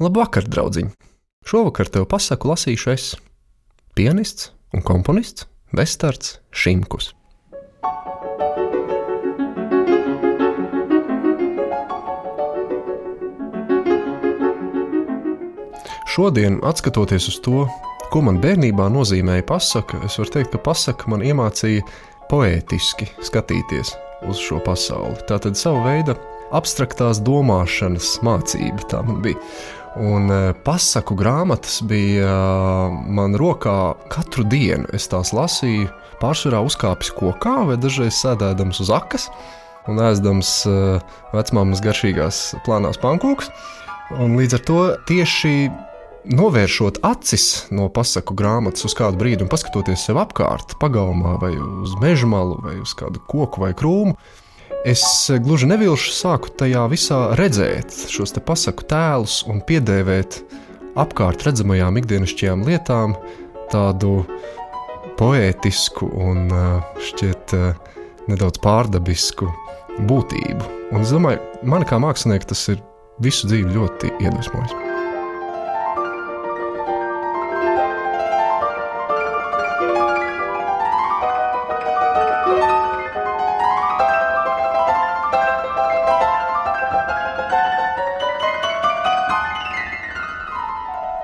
[0.00, 0.86] Labvakar, draugiņ!
[1.44, 3.02] Šovakar tev pasaku lasīšu es,
[3.92, 5.44] pianists un komponists
[5.76, 7.10] Vestards Šimkus.
[16.08, 17.66] Šodien, skatoties uz to,
[18.08, 21.84] ko man bērnībā nozīmēja pasaka, es varu teikt, ka pasaka man iemācīja
[22.32, 23.92] poētiski skatīties
[24.32, 25.20] uz šo pasauli.
[25.28, 26.16] Tā tad sava veida
[26.56, 29.38] abstraktās domāšanas mācība tā man bija.
[30.00, 34.86] Un e, pasaku grāmatas bija e, man rokā katru dienu.
[34.94, 35.88] Es tās lasīju,
[36.22, 39.26] pārsvarā uzkāpis kokā vai dažreiz sēdēdams uz akas
[39.90, 40.78] un ēdams e,
[41.34, 43.50] vecmāmas garšīgās plānās pankūkas.
[44.22, 44.80] Un līdz ar to
[45.10, 45.54] tieši
[46.30, 51.96] novēršot acis no pasaku grāmatas uz kādu brīdi un paskatoties sev apkārt, pagalmā, vai uz
[52.02, 54.16] meža malu, vai uz kādu koku vai krūmu,
[54.88, 55.02] es
[55.42, 60.40] gluži nevilšu sāku tajā visā redzēt šos te pasaku tēlus un piedēvēt
[61.00, 63.16] apkārt redzamajām ikdienišķajām lietām
[63.72, 64.22] tādu
[65.20, 66.48] poētisku un
[67.10, 67.56] šķiet
[68.30, 69.50] nedaudz pārdabisku
[70.10, 70.76] būtību.
[70.90, 72.80] Un es domāju, man kā māksliniekam tas ir
[73.22, 74.89] visu dzīvi ļoti iedvesmojis.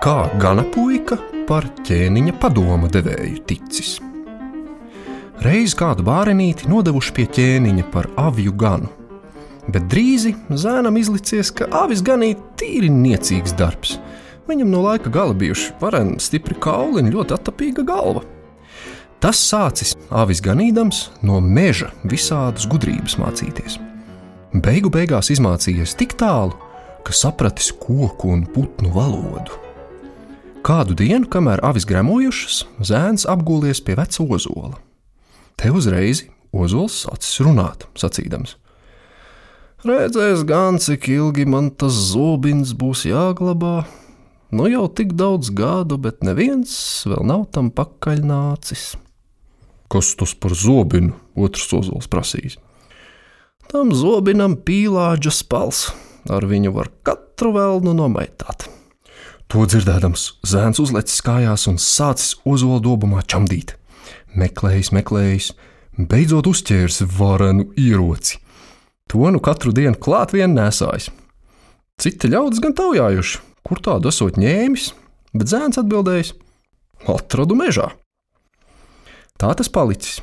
[0.06, 1.16] Kā gana puika
[1.48, 3.96] par ķēniņa padoma devēju ticis.
[5.42, 8.92] Reiz kādu bārenīti nodevuši pie ķēniņa par aviju ganu,
[9.66, 10.28] bet drīz
[10.62, 13.96] zēnam izlicies, ka avis ganīt tīri niecīgs darbs.
[14.46, 18.22] Viņam no laika gala bijuši vareni stipri kauliņi, ļoti attapīga galva.
[19.18, 23.80] Tas sācis avis ganīdams no meža visādas gudrības mācīties.
[24.54, 26.54] Beigu beigās izmācījies tik tālu,
[27.02, 29.65] ka sapratis koku un putnu valodu.
[30.66, 34.72] Kādu dienu, kamēr avis gremojušas, zēns apgūlies pie veca ozola.
[35.54, 38.56] Te uzreiz ozols sācis runāt, sacīdams:
[39.86, 43.84] Redzēs gan, cik ilgi man tas zobens būs jāglabā.
[44.50, 46.74] Nu jau tik daudz gadu, bet neviens
[47.06, 48.96] vēl nav tam pakaļ nācis.
[49.86, 51.14] Kas tas par zobenu?
[51.38, 52.58] Otrs ozols prasīs.
[53.70, 55.92] Tam zobinam pīlāģa spals,
[56.26, 58.66] ar viņu var katru vēlnu nomaitāt.
[59.52, 63.76] To dzirdēdams, zēns uzlicis kājās un sācis ozola dobumā čamdīt.
[64.34, 65.52] Meklējis, meklējis,
[65.96, 68.40] beidzot uzķēris varenu ieroci.
[69.06, 71.12] To nu katru dienu klāt vien nesājis.
[72.02, 74.88] Citi ļaudis gan taujājuši, kur tādu esot ņēmis,
[75.38, 76.34] bet zēns atbildējis:
[77.06, 77.92] Atradu mežā.
[79.38, 80.18] Tā tas palicis.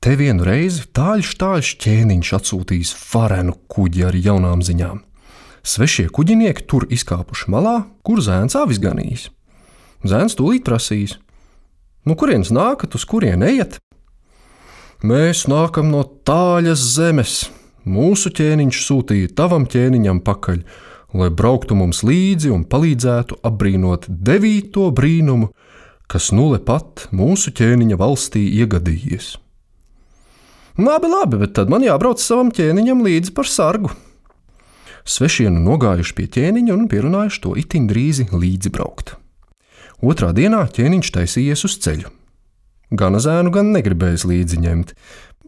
[0.00, 5.02] Te vienu reizi tāļš tāļš ķēniņš atsūtījis varenu kuģi ar jaunām ziņām.
[5.60, 7.74] Svešie kuģinieki tur izkāpuši malā,
[8.06, 9.28] kur zēns avis ganījis.
[10.08, 11.18] Zēns tūlīt prasīs:
[12.08, 13.76] Nu, kurienes nākat, uz kurien ejat?
[15.04, 17.34] Mēs nākam no tāļas zemes.
[17.84, 20.58] Mūsu ķēniņš sūtīja tavam ķēniņam pakaļ,
[21.16, 25.48] lai brauktu mums līdzi un palīdzētu apbrīnot devīto brīnumu,
[26.10, 29.32] kas nu lepat mūsu ķēniņa valstī iegadījies.
[30.80, 33.92] Labi, labi, bet tad man jābrauc savam ķēniņam līdzi par sargu.
[35.10, 39.16] Svešienu nogājuši pie ķēniņa un pierunājuši to itin drīzi līdzi braukt.
[40.06, 42.12] Otrā dienā ķēniņš taisījies uz ceļu.
[42.94, 44.94] Gan zēnu, gan negribējis līdzi ņemt,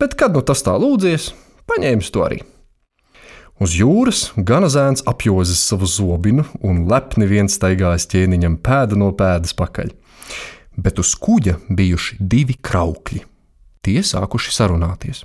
[0.02, 1.30] bet kad nu tas tā lūdzies,
[1.70, 2.40] paņēmis to arī.
[3.62, 9.54] Uz jūras gana zēns apjozis savu zobinu un lepni viens staigājis ķēniņam pēda no pēdas
[9.54, 9.92] pakaļ.
[10.74, 13.22] Bet uz kuģa bijuši divi kraukļi.
[13.82, 15.22] Tie sākuši sarunāties.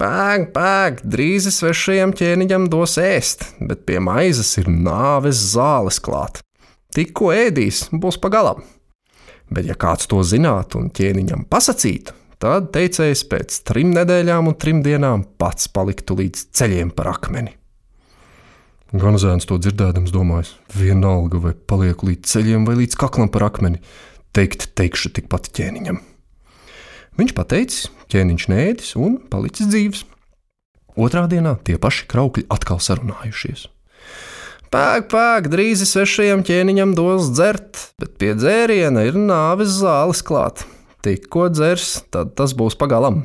[0.00, 6.40] Pēk, pēk, drīz svešajam ķēniņam dos ēst, bet pie maizes ir nāves zāles klāt.
[6.96, 8.62] Tikko ēdīs, būs pagalam.
[9.52, 14.80] Bet, ja kāds to zinātu un ķēniņam pasakītu, tad teicējs pēc trim nedēļām un trim
[14.86, 17.52] dienām pats paliktu līdz ceļiem par akmeni.
[18.96, 23.84] Gan zēns to dzirdēdams, domājis, vienalga vai palieku līdz ceļiem vai līdz kaklam par akmeni,
[24.32, 26.00] teikt, teikšu tikpat ķēniņam.
[27.18, 30.04] Viņš pateicis, ķēniņš nēdis un palicis dzīves.
[31.00, 33.66] Otrā dienā tie paši kraukļi atkal sarunājušies.
[34.70, 40.62] Pēk, pēk, drīz svešajam ķēniņam dos dzert, bet pie dzēriena ir nāves zāles klāt.
[41.02, 43.24] Tikko dzers, tad tas būs pagalam.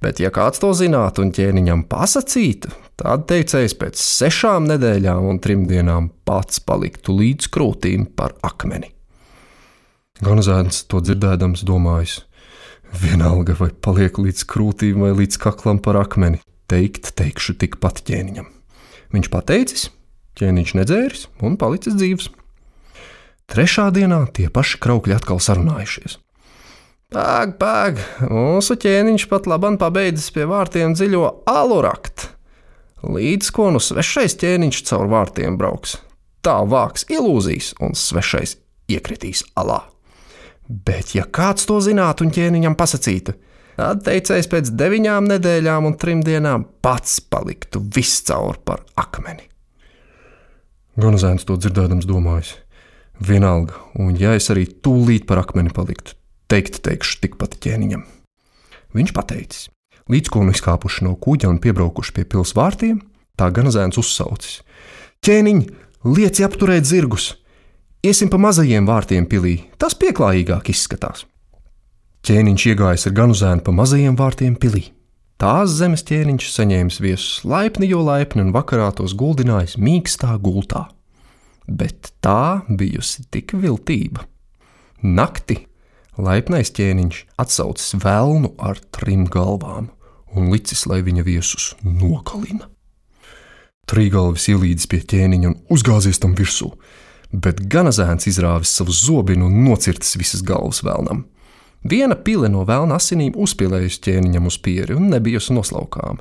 [0.00, 2.70] Bet, ja kāds to zinātu un ķēniņam pasakītu,
[3.02, 8.92] tad teicējs pēc sešām nedēļām un trim dienām pats paliktu līdz krūtīm par akmeni.
[10.22, 12.20] Gan zēns to dzirdēdams, domājis:
[12.96, 16.40] Vienalga, vai paliek līdz krūtīm vai līdz kaklam par akmeni,
[16.70, 18.48] teikt, teikšu tikpat ķēniņam.
[19.12, 19.88] Viņš pateicis,
[20.38, 22.28] Ķēniņš nedzēris un palicis dzīves.
[23.50, 26.18] Trešā dienā tie paši kraukļi atkal sarunājušies.
[27.10, 27.98] Pag, pag,
[28.28, 32.28] mūsu ķēniņš pat labam pabeidzis pie vārtiem dziļo aluraktu.
[33.08, 35.96] Līdz ko nu svešais ķēniņš caur vārtiem brauks.
[36.44, 38.58] Tā vāks ilūzijas, un svešais
[38.92, 39.80] iekritīs alā.
[40.68, 43.32] Bet, ja kāds to zinātu un ķēniņam pasakītu,
[43.78, 49.46] tad teicējs pēc deviņām nedēļām un trim dienām pats paliktu viscaur par akmeni.
[50.98, 52.56] Ganazēns to dzirdēdams domājis.
[53.18, 56.14] Vienalga, un ja es arī tūlīt par akmeni paliktu,
[56.50, 58.04] teikt teikšu tikpat ķēniņam.
[58.94, 59.66] Viņš pateicis,
[60.12, 63.00] līdz ko nu izkāpuši no kuģa un piebraukuši pie pils vārtiem,
[63.40, 64.60] tā Ganazēns uzsaucis:
[65.24, 65.64] Ķēniņ,
[66.12, 67.32] lieci apturēt zirgus!
[67.98, 71.24] Iesim pa mazajiem vārtiem pilī, tas pieklājīgāk izskatās.
[72.22, 74.84] Ķēniņš iegājis ar ganu zēnu pa mazajiem vārtiem pilī.
[75.42, 80.84] Tās zemes ķēniņš saņēmis viesus laipni, jo laipni un vakarā tos guldinājis mīkstā gultā.
[81.66, 84.22] Bet tā bijusi tik viltība.
[85.02, 85.58] Nakti
[86.14, 89.90] laipnais ķēniņš atsaucis velnu ar trim galvām
[90.38, 92.70] un licis, lai viņa viesus nogalina.
[93.90, 96.70] Trīgalvis ielīdis pie ķēniņa un uzgāzies tam virsū
[97.32, 101.26] bet ganazēns izrāvis savu zobenu un nocirtis visas galvas vēlnam.
[101.88, 106.18] Viena pile no vēlna asinīm uzpīlējusi ķēniņam uz pieri un nebijusi noslaukām,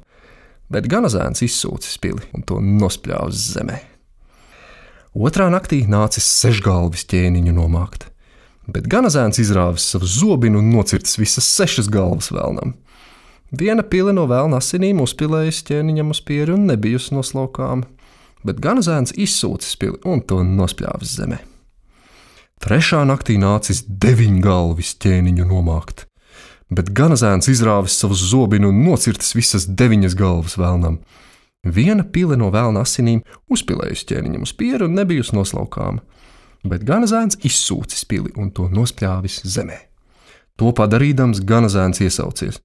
[0.69, 3.80] bet ganazēns izsūcis pili un to nospļāvis zemē.
[5.18, 8.06] Otrā naktī nācis sešgalvis ķēniņu nomākt,
[8.69, 12.75] bet ganazēns izrāvis savu zobenu un nocirtis visas sešas galvas vēlnam.
[13.57, 17.86] Viena pile no vēlna asinīm uzpīlējusi ķēniņam uz pieri un nebijusi noslaukām,
[18.47, 21.39] bet gan zēns izsūcis pili un to nospļāvis zemē.
[22.63, 26.07] Trešā naktī nācis deviņgalvis ķēniņu nomākt,
[26.73, 30.97] bet gan zēns izrāvis savus zobenu un nocirtis visas deviņas galvas vēlnam.
[31.67, 33.21] Viena pile no vēlna asinīm
[33.53, 36.01] uzpilējusi ķēniņam uz pieru un nebijusi noslaukāma,
[36.65, 39.77] bet gan zēns izsūcis pili un to nospļāvis zemē.
[40.57, 42.61] To padarīdams, gan zēns iesaucies: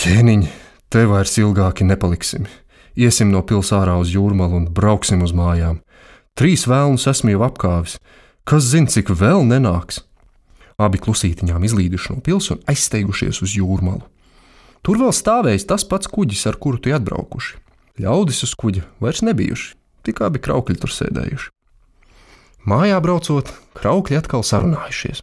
[0.00, 0.46] Ķēniņ,
[0.88, 2.48] te vairs ilgāki nepaliksim!
[2.94, 5.80] Iesim no pilsētas ārā uz jūrmālu un brauksim uz mājām.
[6.38, 7.98] Trīs vēlnus esmu jau apkāvis.
[8.46, 10.02] Kas zina, cik vēl nenāks?
[10.78, 14.02] Abi klusītiņām izlīduši no pilsētas un aizsteigušies uz jūrmālu.
[14.84, 17.56] Tur vēl stāvējis tas pats kuģis, ar kuru tie atbraukuši.
[18.04, 19.74] Ļaudis uz kuģa vairs nebijuši,
[20.06, 21.50] tikai abi kraukļi tur sēdējuši.
[22.68, 25.22] Mājā braucot, kraukļi atkal sarunājušies.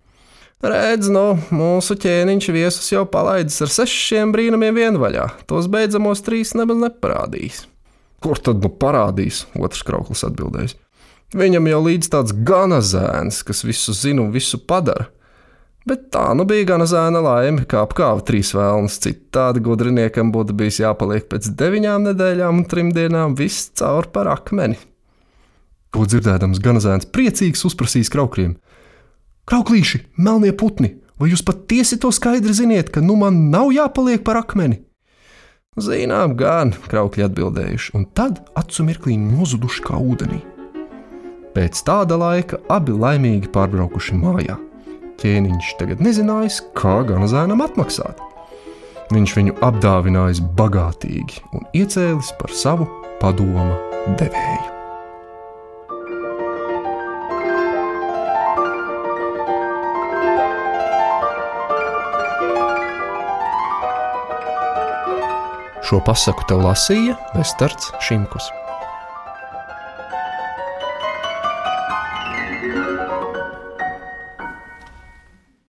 [0.62, 5.24] Redz, nu, mūsu ķēniņš viesus jau palaidis ar sešiem brīnumiem vienvaļā.
[5.50, 7.64] Tos beidzamos trīs nemaz neparādīs.
[8.22, 9.48] Kur tad nu parādīs?
[9.58, 10.76] Otrs krauklis atbildēs.
[11.34, 15.08] Viņam jau līdz tāds gana zēns, kas visu zina un visu padara.
[15.90, 19.00] Bet tā nu bija gana zēna laime, kā apkāva trīs vēlnes.
[19.02, 24.78] Citādi gudriniekam būtu bijis jāpaliek pēc deviņām nedēļām un trim dienām viss caur par akmeni.
[25.92, 28.54] Ko dzirdēdams, gana zēns priecīgs uzprasīs kraukļiem.
[29.52, 34.40] Krauklīši, melnie putni, vai jūs patiesi to skaidri ziniet, ka nu man nav jāpaliek par
[34.40, 34.78] akmeni?
[35.76, 40.40] Zinām, gan, kraukļi atbildējuši, un tad acu mirklī nozuduši kā ūdenī.
[41.52, 44.56] Pēc tāda laika abi laimīgi pārbraukuši mājā.
[45.20, 48.24] Ķēniņš tagad nezinājis, kā gan zēnam atmaksāt.
[49.12, 52.88] Viņš viņu apdāvinājis bagātīgi un iecēlis par savu
[53.20, 53.74] padoma
[54.16, 54.71] devēju.
[65.92, 68.46] Šo pasaku tev lasīja Vestards Šimkus.